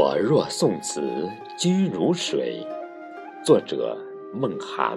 [0.00, 2.64] 我若宋词，君如水。
[3.44, 3.98] 作者：
[4.32, 4.96] 孟涵，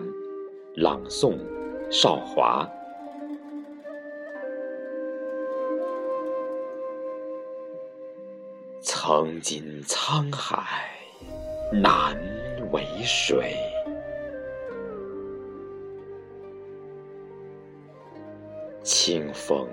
[0.76, 1.40] 朗诵：
[1.90, 2.70] 少华。
[8.80, 10.92] 曾经沧海
[11.74, 12.16] 难
[12.72, 13.56] 为水，
[18.84, 19.68] 清风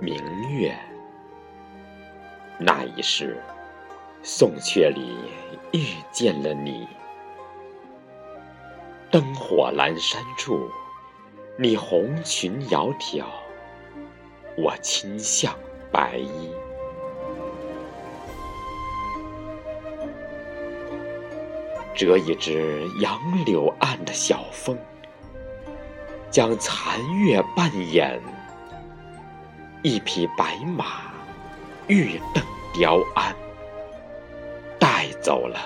[0.00, 0.16] 明
[0.50, 0.74] 月，
[2.58, 3.36] 那一世。
[4.26, 5.18] 宋阙里
[5.72, 6.88] 遇见了你，
[9.10, 10.66] 灯火阑珊处，
[11.58, 13.22] 你红裙窈窕，
[14.56, 15.54] 我轻向
[15.92, 16.50] 白衣。
[21.94, 24.78] 折一支杨柳岸的小风，
[26.30, 28.18] 将残月扮演，
[29.82, 31.12] 一匹白马，
[31.88, 33.36] 欲登雕鞍。
[35.24, 35.58] 走了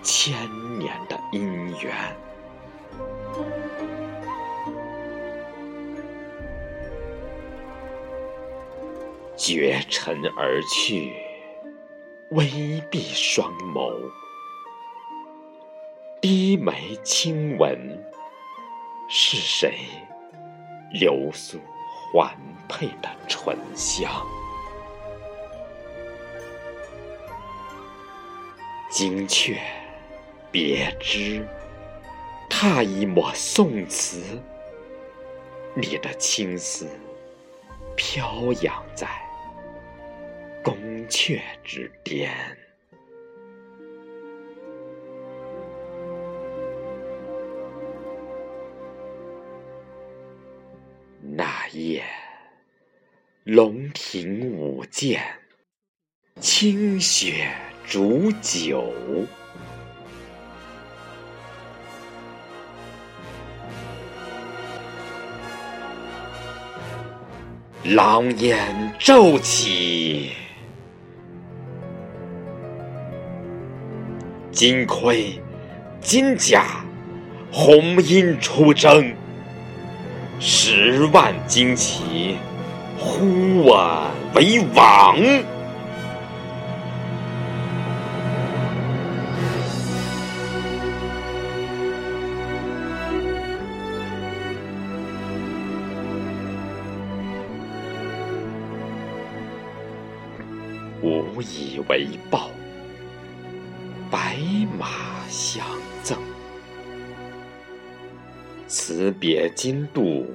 [0.00, 0.32] 千
[0.78, 1.92] 年的姻缘，
[9.36, 11.12] 绝尘而去，
[12.30, 13.92] 微闭双眸，
[16.20, 17.76] 低眉轻吻，
[19.08, 19.80] 是谁
[20.92, 21.58] 流苏
[22.12, 22.30] 环
[22.68, 24.08] 佩的醇香？
[28.92, 29.56] 惊鹊，
[30.50, 31.42] 别枝，
[32.50, 34.38] 踏一抹宋词，
[35.74, 36.86] 你的青丝
[37.96, 39.08] 飘扬在
[40.62, 40.76] 宫
[41.08, 42.30] 阙之巅。
[51.22, 52.04] 那夜，
[53.44, 55.22] 龙庭舞剑，
[56.42, 57.50] 清雪。
[57.84, 58.92] 煮酒，
[67.84, 70.30] 狼烟骤起，
[74.50, 75.38] 金盔
[76.00, 76.64] 金甲，
[77.50, 79.14] 红缨出征，
[80.40, 82.36] 十万旌旗
[82.98, 85.51] 呼我为王。
[101.02, 102.48] 无以为报，
[104.08, 104.38] 白
[104.78, 105.66] 马相
[106.00, 106.16] 赠。
[108.68, 110.30] 辞别金度，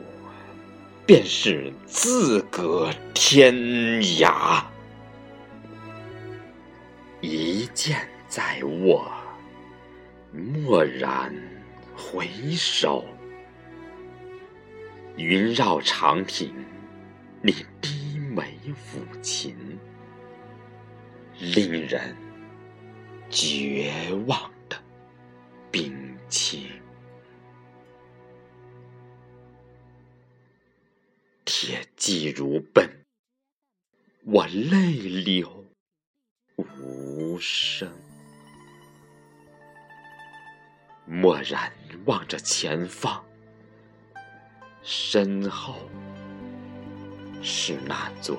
[1.05, 3.55] 便是自隔天
[4.19, 4.61] 涯。
[7.21, 9.09] 一剑在握，
[10.33, 11.33] 蓦然
[11.95, 13.05] 回首，
[15.15, 16.53] 云绕长亭，
[17.41, 19.55] 你低眉抚琴。
[21.39, 22.15] 令人
[23.29, 24.75] 绝望的
[25.71, 26.67] 冰清，
[31.45, 33.05] 铁骑如奔，
[34.25, 35.65] 我泪流
[36.55, 37.87] 无声。
[41.05, 41.71] 蓦然
[42.05, 43.23] 望着前方，
[44.81, 45.87] 身后
[47.43, 48.37] 是那座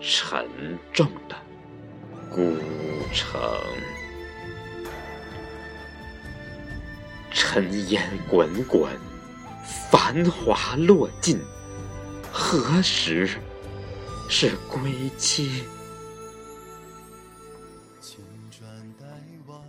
[0.00, 1.47] 沉重的。
[2.30, 2.56] 孤
[3.12, 3.40] 城，
[7.30, 8.92] 尘烟滚滚，
[9.90, 11.40] 繁华落尽，
[12.30, 13.28] 何时
[14.28, 15.64] 是归期？
[18.00, 18.20] 千
[18.50, 19.06] 转黛
[19.46, 19.60] 瓦，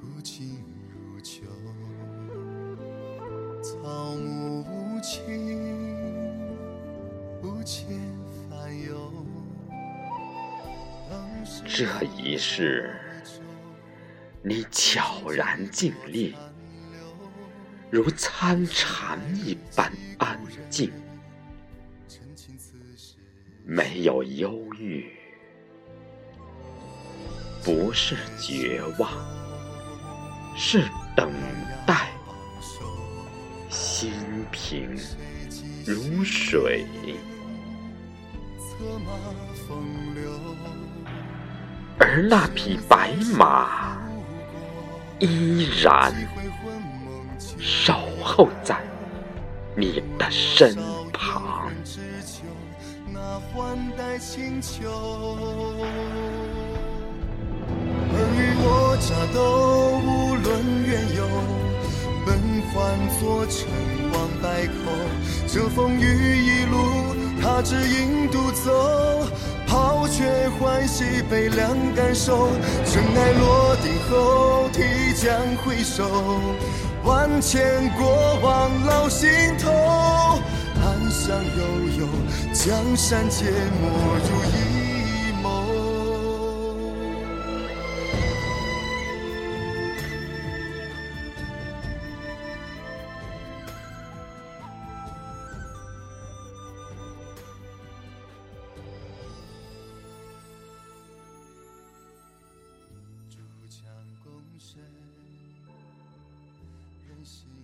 [0.00, 0.64] 不尽
[11.64, 12.94] 这一世，
[14.42, 16.34] 你悄然静立，
[17.90, 20.40] 如参禅一般安
[20.70, 20.90] 静，
[23.64, 25.10] 没有忧郁，
[27.64, 29.10] 不是绝望，
[30.56, 30.82] 是
[31.16, 31.30] 等
[31.86, 32.10] 待，
[33.68, 34.12] 心
[34.50, 34.96] 平
[35.84, 36.86] 如水。
[41.98, 43.98] 而那匹白马
[45.18, 46.14] 依然
[47.58, 48.76] 守候在
[49.74, 50.76] 你的身
[51.12, 51.70] 旁。
[53.12, 54.88] 那换代请求。
[58.10, 60.46] 尔虞我诈都无论
[60.84, 61.20] 缘由，
[62.24, 62.28] 本
[62.72, 62.74] 换
[63.18, 63.68] 作成
[64.12, 64.72] 王败寇。
[65.46, 66.02] 这风雨
[66.38, 66.74] 一路，
[67.40, 69.26] 他只引独走，
[70.18, 72.48] 却欢喜悲凉感受。
[72.84, 76.40] 尘埃落定后，提将回首，
[77.04, 79.30] 万千过往烙心
[79.60, 79.70] 头。
[80.82, 82.08] 暗香悠悠，
[82.52, 83.86] 江山皆没
[84.26, 84.77] 入一
[107.24, 107.57] 心